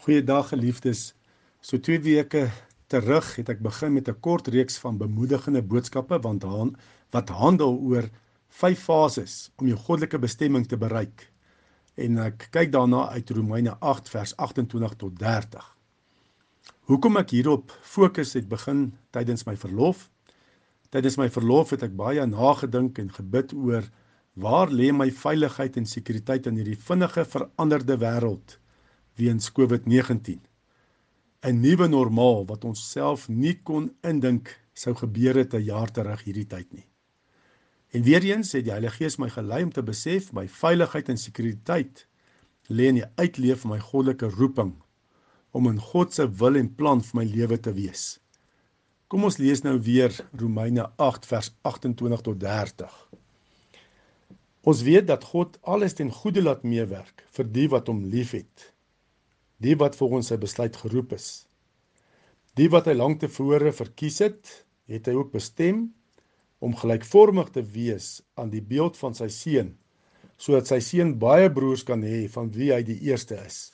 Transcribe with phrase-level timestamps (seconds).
[0.00, 1.10] Goeiedag geliefdes.
[1.60, 2.46] So 2 weke
[2.88, 6.70] terug het ek begin met 'n kort reeks van bemoedigende boodskappe want haan
[7.12, 8.08] wat handel oor
[8.48, 11.26] vyf fases om jou goddelike bestemming te bereik.
[11.96, 15.76] En ek kyk daarna uit Romeine 8 vers 28 tot 30.
[16.88, 20.08] Hoekom ek hierop fokus het begin tydens my verlof.
[20.88, 23.84] Tydens my verlof het ek baie nagedink en gebid oor
[24.32, 28.59] waar lê my veiligheid en sekuriteit in hierdie vinnige veranderde wêreld
[29.20, 30.40] weens COVID-19.
[31.40, 36.24] 'n Nuwe normaal wat ons self nie kon indink sou gebeur het 'n jaar terug
[36.24, 36.86] hierdie tyd nie.
[37.90, 41.18] En weer eens het die Heilige Gees my gelei om te besef my veiligheid en
[41.18, 42.06] sekuriteit
[42.68, 44.74] lê in die uitleef van my goddelike roeping
[45.50, 48.20] om in God se wil en plan vir my lewe te wees.
[49.08, 52.92] Kom ons lees nou weer Romeine 8 vers 28 tot 30.
[54.62, 58.68] Ons weet dat God alles ten goeie laat meewerk vir die wat hom liefhet
[59.60, 61.28] die wat volgens sy besluit geroep is.
[62.56, 64.52] Die wat hy lank tevore verkies het,
[64.90, 65.86] het hy ook bestem
[66.60, 69.74] om gelykvormig te wees aan die beeld van sy seun,
[70.40, 73.68] sodat sy seun baie broers kan hê van wie hy die eerste is.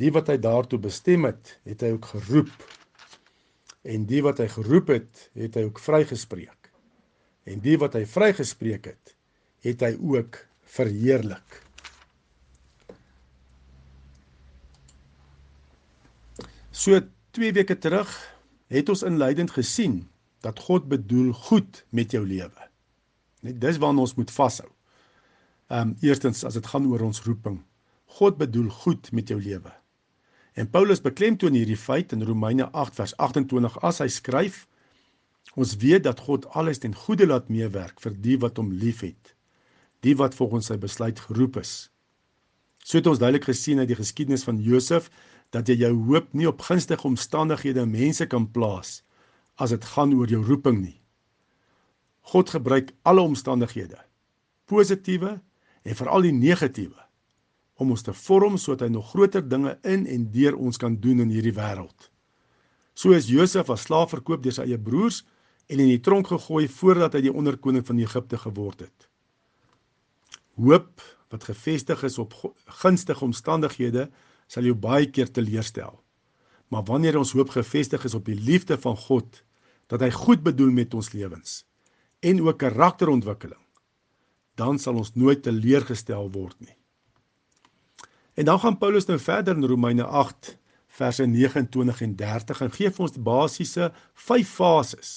[0.00, 2.68] Die wat hy daartoe bestem het, het hy ook geroep.
[3.84, 6.70] En die wat hy geroep het, het hy ook vrygespreek.
[7.44, 9.14] En die wat hy vrygespreek het,
[9.66, 10.38] het hy ook
[10.76, 11.60] verheerlik.
[16.72, 17.00] So
[17.36, 18.08] 2 weke terug
[18.72, 20.08] het ons inleidend gesien
[20.40, 22.68] dat God bedoel goed met jou lewe.
[23.44, 24.68] Net dis waarna ons moet vashou.
[25.68, 27.60] Ehm um, eerstens as dit gaan oor ons roeping.
[28.16, 29.72] God bedoel goed met jou lewe.
[30.52, 34.66] En Paulus beklemtoon hierdie feit in Romeine 8 vers 28 as hy skryf:
[35.54, 39.36] Ons weet dat God alles ten goeie laat meewerk vir die wat hom liefhet,
[40.00, 41.90] die wat volgens sy besluit geroep is.
[42.84, 45.10] So het ons duidelik gesien uit die geskiedenis van Josef
[45.52, 49.02] dat jy jou hoop nie op gunstige omstandighede en mense kan plaas
[49.60, 50.98] as dit gaan oor jou roeping nie.
[52.32, 53.98] God gebruik alle omstandighede,
[54.70, 55.36] positiewe
[55.82, 56.98] en veral die negatiewe,
[57.76, 61.20] om ons te vorm sodat hy nog groter dinge in en deur ons kan doen
[61.24, 62.08] in hierdie wêreld.
[62.94, 65.22] So is Josef as slaaf verkoop deur sy eie broers
[65.68, 69.08] en in die tronk gegooi voordat hy die onderkoning van Egipte geword het.
[70.60, 71.02] Hoop
[71.32, 72.36] wat gefestig is op
[72.82, 74.10] gunstige omstandighede
[74.52, 75.94] sal jou baie keer teleurstel.
[76.68, 79.40] Maar wanneer ons hoop gefestig is op die liefde van God,
[79.88, 81.62] dat hy goed bedoel met ons lewens
[82.22, 83.60] en ook karakterontwikkeling,
[84.54, 86.76] dan sal ons nooit teleurgestel word nie.
[88.38, 90.52] En dan gaan Paulus nou verder in Romeine 8
[90.92, 93.90] verse 29 en 30 en gee vir ons basiese
[94.28, 95.12] 5 fases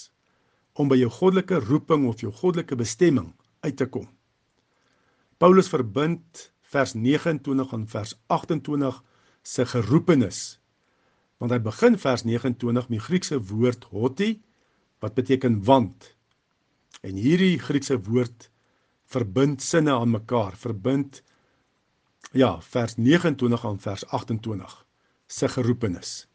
[0.79, 4.07] om by jou goddelike roeping of jou goddelike bestemming uit te kom.
[5.37, 9.01] Paulus verbind vers 29 en vers 28
[9.45, 10.57] se geroepenis.
[11.37, 14.31] Want hy begin vers 29 met die Griekse woord hoti
[15.03, 16.11] wat beteken want.
[17.05, 18.49] En hierdie Griekse woord
[19.05, 21.21] verbind sinne aan mekaar, verbind
[22.33, 24.79] ja, vers 29 aan vers 28
[25.27, 26.25] se geroepenis.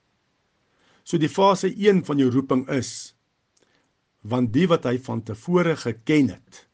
[1.03, 3.15] So die fase 1 van jou roeping is
[4.21, 6.66] want die wat hy van tevore geken het.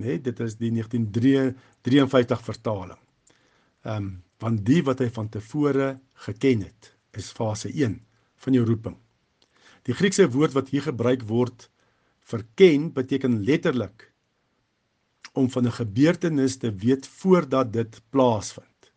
[0.00, 3.00] Né, nee, dit is die 1953 vertaling.
[3.84, 4.12] Ehm um,
[4.42, 5.94] want die wat hy van tevore
[6.26, 8.00] geken het is fase 1
[8.44, 8.96] van jou roeping.
[9.86, 11.68] Die Griekse woord wat hier gebruik word
[12.30, 14.08] vir ken beteken letterlik
[15.38, 18.92] om van 'n gebeurtenis te weet voordat dit plaasvind.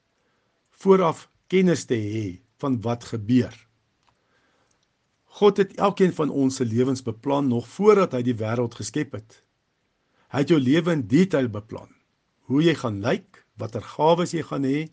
[0.72, 3.54] Vooraf kennis te hê van wat gebeur.
[5.26, 9.44] God het elkeen van ons se lewens beplan nog voordat hy die wêreld geskep het.
[10.32, 11.92] Hy het jou lewe in detail beplan.
[12.48, 14.88] Hoe jy gaan lyk, watter gawes jy gaan hê,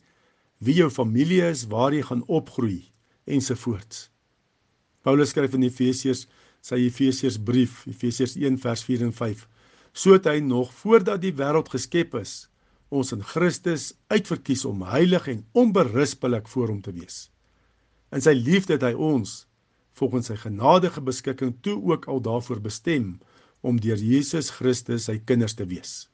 [0.62, 2.84] wie jou familie is, waar jy gaan opgroei
[3.26, 4.08] ensovoorts.
[5.02, 6.26] Paulus skryf in Efesiërs,
[6.62, 9.42] sy Efesiërs brief, Efesiërs 1 vers 4 en 5,
[9.92, 12.46] sodat hy nog voordat die wêreld geskep is,
[12.92, 17.26] ons in Christus uitverkies om heilig en onberispelik voor hom te wees.
[18.12, 19.42] In sy liefde het hy ons
[19.98, 23.16] volgens sy genadige beskikking toe ook al daarvoor bestem
[23.62, 26.06] om deur Jesus Christus sy kinders te wees.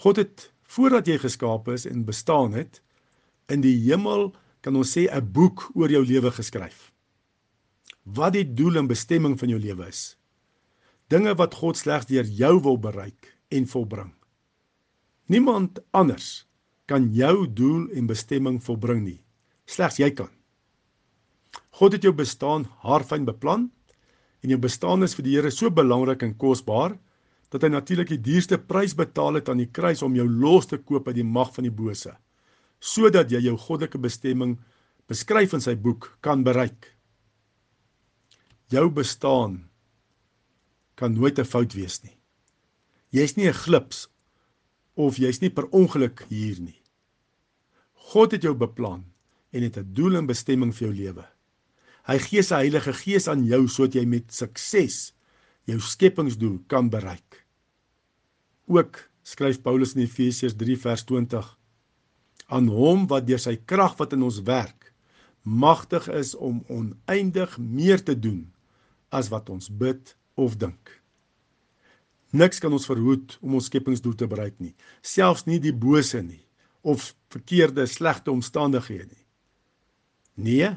[0.00, 2.80] God het voordat jy geskaap is en bestaan het
[3.50, 4.30] in die hemel
[4.62, 6.92] kan ons sê 'n boek oor jou lewe geskryf.
[8.04, 10.16] Wat die doel en bestemming van jou lewe is.
[11.08, 14.12] Dinge wat God slegs deur jou wil bereik en volbring.
[15.26, 16.46] Niemand anders
[16.86, 19.20] kan jou doel en bestemming volbring nie.
[19.66, 20.30] Slegs jy kan.
[21.70, 23.70] God het jou bestaan haarfyn beplan
[24.42, 26.98] en jou bestaan is vir die Here so belangrik en kosbaar
[27.50, 30.78] dat hy natuurlik die duurste prys betaal het aan die kruis om jou los te
[30.78, 32.16] koop uit die mag van die bose.
[32.80, 34.56] sodat jy jou goddelike bestemming
[35.10, 36.88] beskryf in sy boek kan bereik.
[38.72, 39.68] Jou bestaan
[40.96, 42.16] kan nooit 'n fout wees nie.
[43.12, 44.08] Jy's nie 'n glips
[44.96, 46.80] of jy's nie per ongeluk hier nie.
[48.12, 49.04] God het jou beplan
[49.52, 51.26] en het 'n doel en bestemming vir jou lewe.
[52.06, 55.12] Hy gee sy Heilige Gees aan jou sodat jy met sukses
[55.66, 57.39] jou skepingsdoel kan bereik.
[58.70, 61.46] Ook skryf Paulus in Efesiërs 3 vers 20
[62.54, 64.92] aan hom wat deur sy krag wat in ons werk
[65.42, 68.44] magtig is om oneindig meer te doen
[69.10, 70.92] as wat ons bid of dink.
[72.30, 76.44] Niks kan ons verhoed om ons skepingsdoel te bereik nie, selfs nie die bose nie
[76.86, 79.26] of verkeerde slegte omstandighede nie.
[80.40, 80.70] Nee,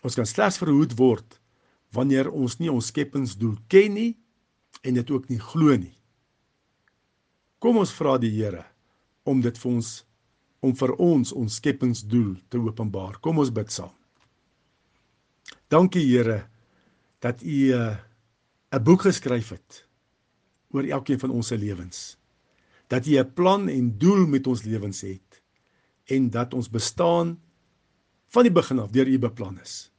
[0.00, 1.36] ons kan slegs verhoed word
[1.92, 4.10] wanneer ons nie ons skepingsdoel ken nie
[4.80, 5.95] en dit ook nie glo nie.
[7.58, 8.64] Kom ons vra die Here
[9.24, 9.92] om dit vir ons
[10.66, 13.20] om vir ons ons skepingsdoel te openbaar.
[13.22, 13.92] Kom ons bid saam.
[15.70, 16.42] Dankie Here
[17.22, 17.96] dat U eh,
[18.72, 19.84] 'n boek geskryf het
[20.74, 22.18] oor elkeen van ons se lewens.
[22.88, 25.42] Dat U 'n plan en doel met ons lewens het
[26.04, 27.40] en dat ons bestaan
[28.28, 29.90] van die begin af deur U beplan is.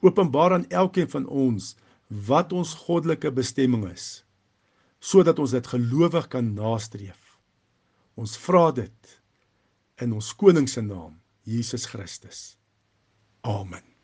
[0.00, 1.76] Openbaar aan elkeen van ons
[2.08, 4.25] wat ons goddelike bestemming is
[5.06, 7.20] sodat ons dit gelowig kan nastreef.
[8.18, 9.18] Ons vra dit
[10.02, 11.14] in ons koning se naam,
[11.46, 12.56] Jesus Christus.
[13.46, 13.95] Amen.